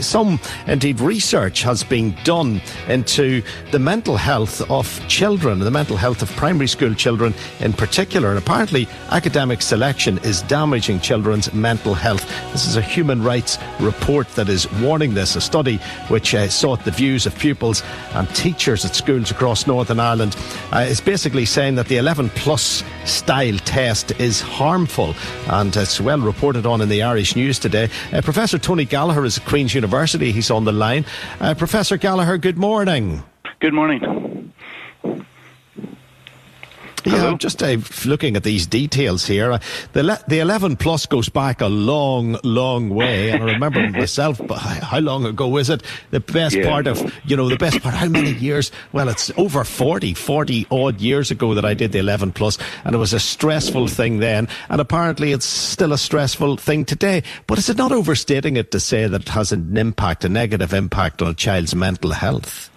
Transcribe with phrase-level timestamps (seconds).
[0.00, 6.22] Some, indeed, research has been done into the mental health of children, the mental health
[6.22, 8.30] of primary school children in particular.
[8.30, 12.26] And apparently, academic selection is damaging children's mental health.
[12.52, 16.84] This is a human rights report that is warning this, a study which uh, sought
[16.84, 17.82] the views of pupils
[18.12, 20.36] and teachers at schools across Northern Ireland.
[20.72, 25.14] Uh, is basically saying that the 11 plus style test is harmful,
[25.48, 27.88] and it's well reported on in the Irish News today.
[28.12, 30.32] Uh, Professor Tony Gallagher is at Queen's University.
[30.32, 31.04] He's on the line.
[31.40, 33.22] Uh, Professor Gallagher, good morning.
[33.60, 34.52] Good morning.
[37.04, 39.52] Yeah, I'm just uh, looking at these details here.
[39.52, 39.58] Uh,
[39.92, 44.40] the le- the 11 plus goes back a long, long way, and I remember myself.
[44.50, 45.82] How long ago is it?
[46.10, 46.68] The best Yeah.
[46.68, 47.94] part of you know the best part.
[47.94, 48.70] How many years?
[48.92, 52.94] Well, it's over 40, 40 odd years ago that I did the 11 plus, and
[52.94, 57.22] it was a stressful thing then, and apparently it's still a stressful thing today.
[57.46, 60.72] But is it not overstating it to say that it has an impact, a negative
[60.72, 62.70] impact on a child's mental health?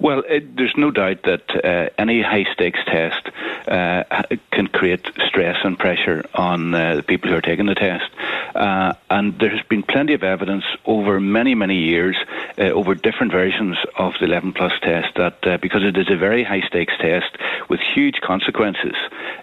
[0.00, 3.28] Well, it, there's no doubt that uh, any high stakes test
[3.66, 4.04] uh,
[4.50, 8.10] can create stress and pressure on uh, the people who are taking the test.
[8.54, 12.16] Uh, and there has been plenty of evidence over many, many years,
[12.58, 16.16] uh, over different versions of the 11 plus test, that uh, because it is a
[16.16, 17.36] very high stakes test
[17.68, 18.94] with huge consequences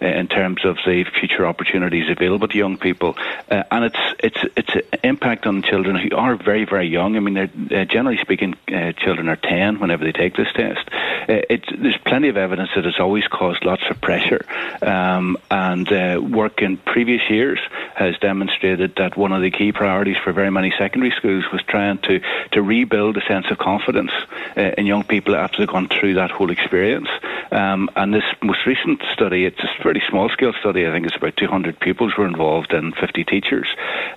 [0.00, 3.16] uh, in terms of the future opportunities available to young people,
[3.48, 7.16] and its its its an impact on children who are very, very young.
[7.16, 7.50] I mean,
[7.88, 8.54] generally speaking,
[8.96, 10.88] children are 10 whenever they take this test.
[11.28, 14.44] There's plenty of evidence that it's always caused lots of pressure.
[14.82, 17.58] Um, and uh, work in previous years
[17.94, 21.98] has demonstrated that one of the key priorities for very many secondary schools was trying
[21.98, 22.20] to,
[22.52, 24.12] to rebuild a sense of confidence
[24.56, 27.08] uh, in young people after they've gone through that whole experience.
[27.50, 31.16] Um, and this most recent study, it's a very small scale study, I think it's
[31.16, 33.68] about 200 pupils were involved and 50 teachers.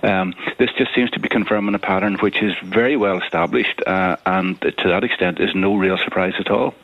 [0.02, 4.16] Um, this just seems to be confirming a pattern which is very well established uh,
[4.26, 6.74] and to that extent is no real surprise at all.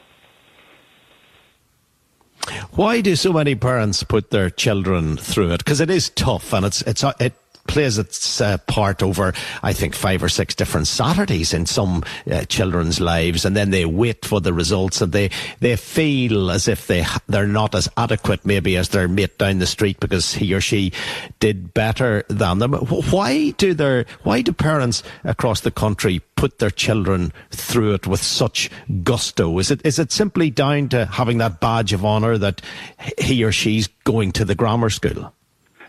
[2.72, 5.59] Why do so many parents put their children through it?
[5.59, 7.34] Because it is tough, and it's it's it
[7.67, 9.33] plays its uh, part over,
[9.63, 13.85] I think, five or six different Saturdays in some uh, children's lives, and then they
[13.85, 15.31] wait for the results, and they
[15.61, 19.67] they feel as if they they're not as adequate maybe as their mate down the
[19.67, 20.93] street because he or she
[21.41, 22.73] did better than them.
[22.73, 28.23] Why do their why do parents across the country put their children through it with
[28.23, 28.71] such
[29.03, 29.59] gusto?
[29.59, 32.61] Is it is it simply down to having that badge of honour that
[33.19, 35.33] he or she's going to the grammar school?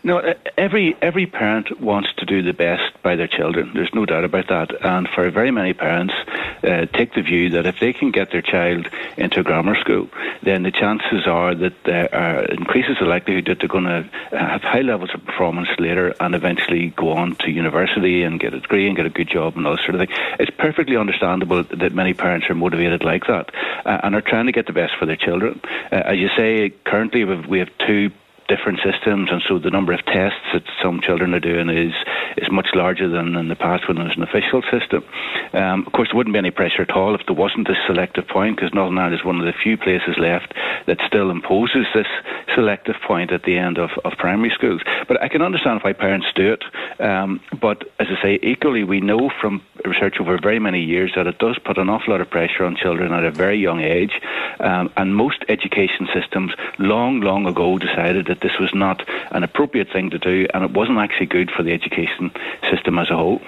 [0.06, 3.72] No, uh, every every parent wants to do the best by their children.
[3.74, 4.70] There's no doubt about that.
[4.84, 6.14] And for very many parents,
[6.62, 8.86] uh, take the view that if they can get their child
[9.16, 10.08] into grammar school,
[10.44, 14.62] then the chances are that there are, increases the likelihood that they're going to have
[14.62, 18.86] high levels of performance later and eventually go on to university and get a degree
[18.86, 20.16] and get a good job and all sort of thing.
[20.38, 23.50] It's perfectly understandable that many parents are motivated like that
[23.84, 25.60] uh, and are trying to get the best for their children.
[25.90, 28.12] Uh, as you say, currently we've, we have two
[28.48, 31.94] different systems, and so the number of tests that some children are doing is
[32.36, 35.04] is much larger than in the past when there was an official system.
[35.52, 38.26] Um, of course, there wouldn't be any pressure at all if there wasn't this selective
[38.28, 40.54] point, because Northern Ireland is one of the few places left
[40.86, 42.06] that still imposes this
[42.54, 44.82] selective point at the end of, of primary schools.
[45.08, 46.64] But I can understand why parents do it.
[47.00, 51.26] Um, but as I say, equally, we know from research over very many years that
[51.26, 54.20] it does put an awful lot of pressure on children at a very young age.
[54.60, 59.88] Um, and most education systems long, long ago decided that this was not an appropriate
[59.92, 62.30] thing to do and it wasn't actually good for the education
[62.70, 63.40] system as a whole.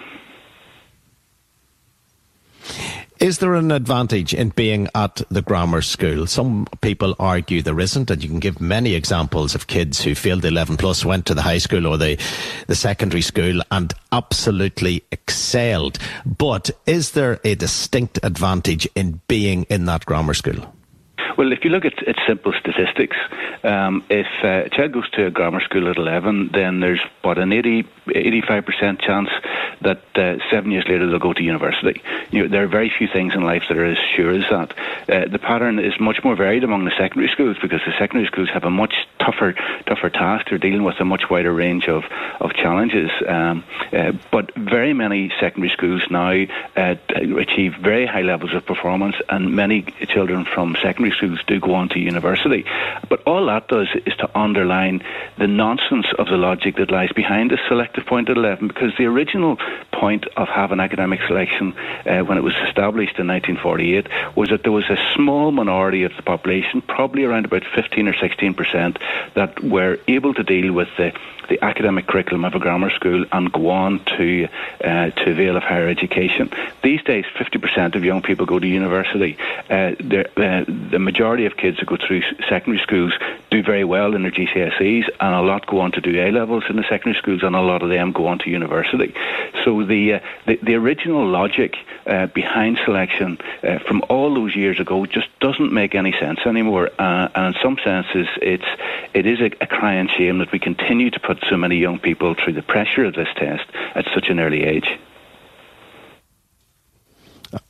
[3.21, 6.29] Is there an advantage in being at the grammar school?
[6.29, 10.43] Some people argue there isn't, and you can give many examples of kids who failed
[10.43, 12.17] the 11 plus, went to the high school or the,
[12.69, 15.99] the secondary school and absolutely excelled.
[16.25, 20.73] But is there a distinct advantage in being in that grammar school?
[21.39, 23.17] Well, if you look at, at simple statistics,
[23.63, 27.39] um, if uh, a child goes to a grammar school at 11, then there's about
[27.39, 29.29] an 80, 85% chance
[29.81, 32.03] that uh, seven years later they'll go to university.
[32.33, 34.77] You know, there are very few things in life that are as sure as that.
[35.09, 38.49] Uh, the pattern is much more varied among the secondary schools because the secondary schools
[38.53, 39.55] have a much tougher,
[39.87, 40.47] tougher task.
[40.49, 42.05] They're dealing with a much wider range of,
[42.41, 43.11] of challenges.
[43.27, 46.45] Um, uh, but very many secondary schools now
[46.77, 46.95] uh,
[47.39, 51.89] achieve very high levels of performance, and many children from secondary schools do go on
[51.91, 52.65] to university.
[53.09, 55.03] But all that does is to underline
[55.39, 59.07] the nonsense of the logic that lies behind the selective point at 11, because the
[59.07, 59.57] original
[59.93, 61.75] point of having academic selection
[62.07, 64.07] uh, when it was established in 1948
[64.37, 68.15] was that there was a small minority of the population, probably around about 15 or
[68.15, 68.99] 16 percent,
[69.35, 71.13] that were able to deal with the,
[71.49, 74.49] the academic curriculum of a grammar school and go on to
[74.85, 76.51] uh, to avail of higher education.
[76.83, 79.37] These days, 50 percent of young people go to university.
[79.69, 79.95] Uh, uh,
[80.67, 83.13] the majority of kids that go through secondary schools
[83.51, 86.65] do very well in their GCSEs, and a lot go on to do A levels
[86.69, 89.15] in the secondary schools, and a lot of them go on to university.
[89.65, 94.79] So the uh, the, the, original logic uh, behind selection uh, from all those years
[94.81, 96.91] ago just doesn't make any sense anymore.
[96.99, 98.67] Uh, and in some senses, it's
[99.15, 102.35] it is a, a crying shame that we continue to put so many young people
[102.35, 103.65] through the pressure of this test
[103.95, 104.99] at such an early age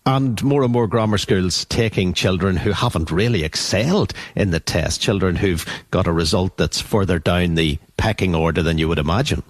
[0.08, 5.02] and more and more grammar schools taking children who haven't really excelled in the test,
[5.02, 9.42] children who've got a result that's further down the pecking order than you would imagine.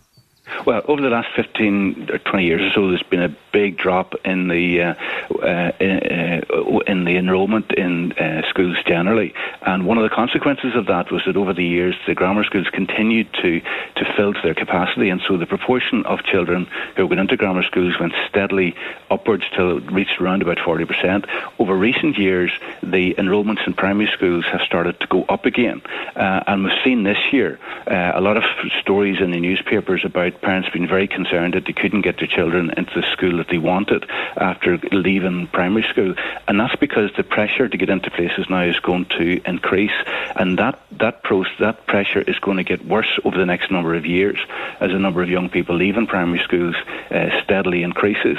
[0.67, 4.15] Well, over the last 15 or 20 years or so, there's been a big drop
[4.25, 4.95] in the uh,
[5.43, 10.75] uh, in, uh, in, the enrolment in uh, schools generally, and one of the consequences
[10.75, 13.61] of that was that over the years the grammar schools continued to
[13.97, 16.67] to fill to their capacity, and so the proportion of children
[16.97, 18.75] who went into grammar schools went steadily
[19.11, 21.27] upwards till it reached around about 40%.
[21.59, 22.51] Over recent years,
[22.83, 25.83] the enrolments in primary schools have started to go up again,
[26.17, 28.45] uh, and we've seen this year uh, a lot of
[28.81, 32.71] stories in the newspapers about parents being very concerned that they couldn't get their children
[32.77, 36.15] into the school that they wanted after leaving primary school.
[36.47, 39.93] And that's because the pressure to get into places now is going to increase.
[40.37, 43.95] And that, that, process, that pressure is going to get worse over the next number
[43.95, 44.39] of years
[44.81, 46.75] as the number of young people leaving primary schools
[47.11, 48.39] uh, steadily increases.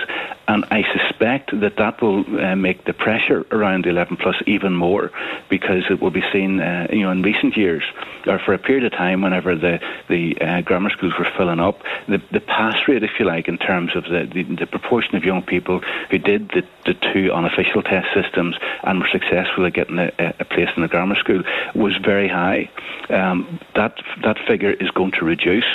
[0.50, 4.74] And I suspect that that will uh, make the pressure around the 11 plus even
[4.74, 5.12] more
[5.48, 7.84] because it will be seen, uh, you know, in recent years
[8.26, 11.84] or for a period of time whenever the, the uh, grammar schools were filling up,
[12.08, 15.24] the, the pass rate, if you like, in terms of the, the, the proportion of
[15.24, 20.00] young people who did the, the two unofficial test systems and were successful at getting
[20.00, 21.44] a, a place in the grammar school
[21.76, 22.68] was very high.
[23.10, 25.66] Um, that that figure is going to reduce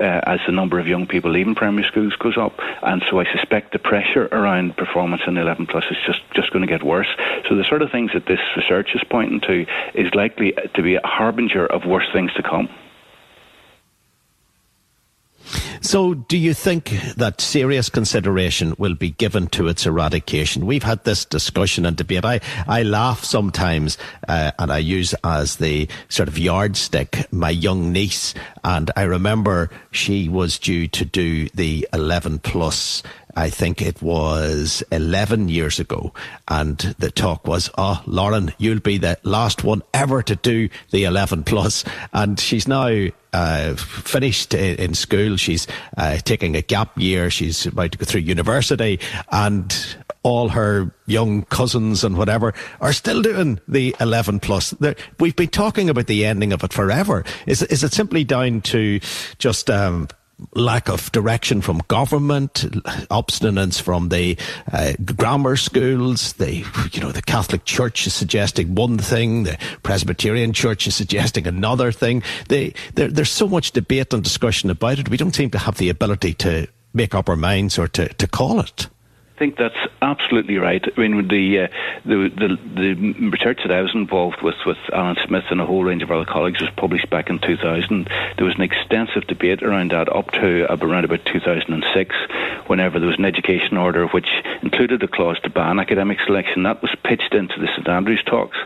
[0.00, 3.24] uh, as the number of young people leaving primary schools goes up, and so I
[3.32, 6.82] suspect the pressure around performance in the 11 plus is just just going to get
[6.82, 7.08] worse.
[7.48, 10.96] So the sort of things that this research is pointing to is likely to be
[10.96, 12.68] a harbinger of worse things to come.
[15.84, 20.64] So, do you think that serious consideration will be given to its eradication?
[20.64, 22.24] We've had this discussion and debate.
[22.24, 23.98] I, I laugh sometimes,
[24.28, 28.32] uh, and I use as the sort of yardstick my young niece.
[28.62, 33.02] And I remember she was due to do the 11 plus
[33.34, 36.12] I think it was 11 years ago.
[36.48, 41.04] And the talk was, oh, Lauren, you'll be the last one ever to do the
[41.04, 41.84] 11 plus.
[42.12, 45.36] And she's now uh, finished in school.
[45.36, 47.30] She's uh, taking a gap year.
[47.30, 53.22] She's about to go through university, and all her young cousins and whatever are still
[53.22, 54.74] doing the 11 plus.
[55.18, 57.24] We've been talking about the ending of it forever.
[57.46, 59.00] Is is it simply down to
[59.38, 60.08] just um,
[60.54, 62.64] lack of direction from government,
[63.10, 64.36] obstinance from the
[64.72, 66.34] uh, grammar schools.
[66.34, 71.46] The you know the Catholic Church is suggesting one thing, the Presbyterian Church is suggesting
[71.46, 72.22] another thing.
[72.48, 75.08] They, there, there's so much debate and discussion about it.
[75.08, 78.26] We don't seem to have the ability to make up our minds or to, to
[78.26, 78.88] call it
[79.38, 80.84] think that's absolutely right.
[80.96, 81.68] I mean, the, uh,
[82.04, 85.84] the, the the research that I was involved with with Alan Smith and a whole
[85.84, 88.08] range of other colleagues was published back in 2000.
[88.36, 92.16] There was an extensive debate around that up to around about 2006,
[92.66, 94.28] whenever there was an education order which
[94.62, 96.62] included a clause to ban academic selection.
[96.62, 98.58] That was pitched into the St Andrews talks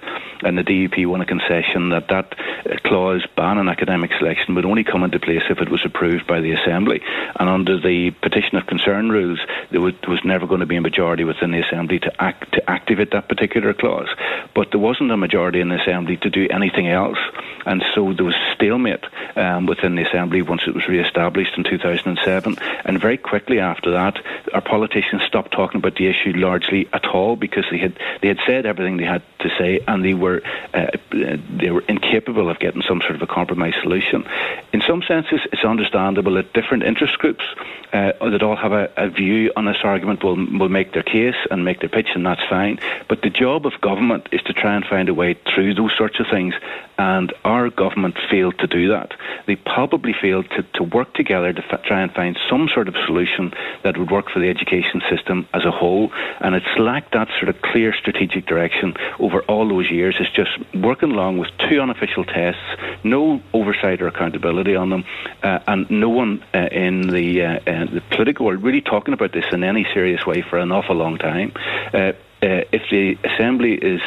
[0.43, 4.85] and the DUP won a concession that that uh, clause banning academic selection would only
[4.85, 7.01] come into place if it was approved by the Assembly.
[7.39, 9.39] And under the petition of concern rules,
[9.71, 12.71] there was, was never going to be a majority within the Assembly to act to
[12.71, 14.09] activate that particular clause.
[14.55, 17.19] But there wasn't a majority in the Assembly to do anything else,
[17.65, 19.05] and so there was stalemate
[19.37, 22.57] um, within the Assembly once it was re-established in 2007.
[22.85, 24.19] And very quickly after that,
[24.53, 28.39] our politicians stopped talking about the issue largely at all because they had they had
[28.47, 30.43] said everything they had to say, and they were
[30.75, 34.25] uh, they were incapable of getting some sort of a compromise solution.
[34.73, 37.45] In some senses, it's understandable that different interest groups
[37.93, 41.37] uh, that all have a, a, view on this argument will will make their case
[41.51, 42.79] and make their pitch, and that's fine.
[43.09, 46.21] But the job of government is to try and find a way through those sorts
[46.21, 46.55] of things,
[46.99, 49.13] and our government failed to do that.
[49.47, 52.95] They probably failed to, to work together to f- try and find some sort of
[53.07, 57.29] solution that would work for the education system as a whole, and it's lacked that
[57.39, 60.17] sort of clear strategic direction over all those years.
[60.19, 62.63] It's just working along with two unofficial tests,
[63.05, 65.05] no oversight or accountability on them,
[65.43, 69.33] uh, and no one uh, in the, uh, uh the political world really talking about
[69.33, 71.53] this in any serious way for an awful long time.
[71.93, 72.13] Uh,
[72.43, 74.01] uh, if the assembly is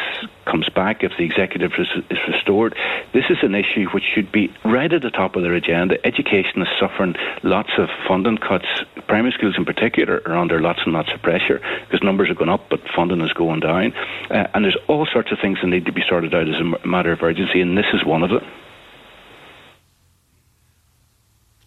[0.50, 2.76] comes back, if the executive is, is, restored,
[3.14, 5.96] this is an issue which should be right at the top of their agenda.
[6.06, 8.66] Education is suffering lots of funding cuts.
[9.08, 12.50] Primary schools, in particular, are under lots and lots of pressure because numbers are going
[12.50, 13.94] up, but funding is going down.
[14.30, 16.88] Uh, and there's all sorts of things that need to be sorted out as a
[16.88, 18.46] matter of urgency, and this is one of them.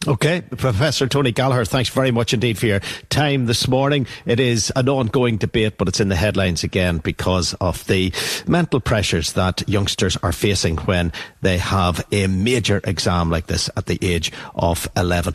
[0.06, 4.08] Okay, Professor Tony Gallagher, thanks very much indeed for your time this morning.
[4.26, 8.12] It is an ongoing debate, but it's in the headlines again because of the
[8.48, 13.86] mental pressures that youngsters are facing when they have a major exam like this at
[13.86, 15.34] the age of 11.